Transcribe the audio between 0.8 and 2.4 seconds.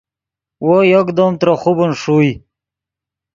یکدم ترے خوبن ݰوئے